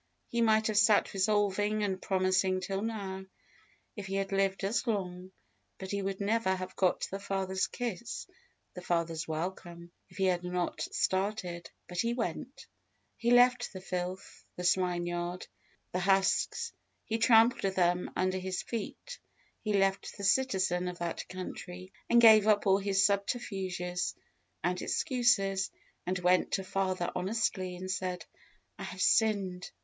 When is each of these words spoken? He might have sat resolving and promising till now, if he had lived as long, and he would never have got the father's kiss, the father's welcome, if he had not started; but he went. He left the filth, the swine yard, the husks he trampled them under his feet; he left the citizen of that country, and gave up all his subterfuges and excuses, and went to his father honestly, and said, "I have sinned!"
He 0.29 0.41
might 0.41 0.65
have 0.65 0.79
sat 0.79 1.13
resolving 1.13 1.83
and 1.83 2.01
promising 2.01 2.59
till 2.59 2.81
now, 2.81 3.23
if 3.95 4.07
he 4.07 4.15
had 4.15 4.31
lived 4.31 4.63
as 4.63 4.87
long, 4.87 5.31
and 5.79 5.91
he 5.91 6.01
would 6.01 6.19
never 6.19 6.55
have 6.55 6.75
got 6.75 7.01
the 7.11 7.19
father's 7.19 7.67
kiss, 7.67 8.25
the 8.73 8.81
father's 8.81 9.27
welcome, 9.27 9.91
if 10.09 10.17
he 10.17 10.25
had 10.25 10.43
not 10.43 10.81
started; 10.81 11.69
but 11.87 11.99
he 11.99 12.15
went. 12.15 12.65
He 13.15 13.29
left 13.29 13.73
the 13.73 13.79
filth, 13.79 14.43
the 14.55 14.63
swine 14.63 15.05
yard, 15.05 15.45
the 15.91 15.99
husks 15.99 16.73
he 17.05 17.19
trampled 17.19 17.75
them 17.75 18.09
under 18.15 18.39
his 18.39 18.63
feet; 18.63 19.19
he 19.59 19.71
left 19.73 20.17
the 20.17 20.23
citizen 20.23 20.87
of 20.87 20.97
that 20.97 21.29
country, 21.29 21.93
and 22.09 22.19
gave 22.19 22.47
up 22.47 22.65
all 22.65 22.79
his 22.79 23.05
subterfuges 23.05 24.15
and 24.63 24.81
excuses, 24.81 25.69
and 26.07 26.17
went 26.17 26.53
to 26.53 26.61
his 26.63 26.71
father 26.71 27.11
honestly, 27.15 27.75
and 27.75 27.91
said, 27.91 28.25
"I 28.79 28.83
have 28.85 28.99
sinned!" 28.99 29.69